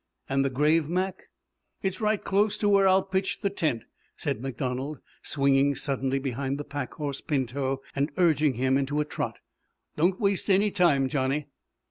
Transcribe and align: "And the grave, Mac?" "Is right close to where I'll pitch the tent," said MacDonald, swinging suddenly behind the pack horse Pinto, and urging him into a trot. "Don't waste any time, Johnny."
"And 0.27 0.43
the 0.43 0.49
grave, 0.49 0.89
Mac?" 0.89 1.25
"Is 1.83 2.01
right 2.01 2.23
close 2.23 2.57
to 2.57 2.67
where 2.67 2.87
I'll 2.87 3.03
pitch 3.03 3.41
the 3.41 3.51
tent," 3.51 3.83
said 4.15 4.41
MacDonald, 4.41 4.99
swinging 5.21 5.75
suddenly 5.75 6.17
behind 6.17 6.57
the 6.57 6.63
pack 6.63 6.95
horse 6.95 7.21
Pinto, 7.21 7.83
and 7.95 8.09
urging 8.17 8.55
him 8.55 8.79
into 8.79 8.99
a 8.99 9.05
trot. 9.05 9.41
"Don't 9.97 10.19
waste 10.19 10.49
any 10.49 10.71
time, 10.71 11.07
Johnny." 11.07 11.49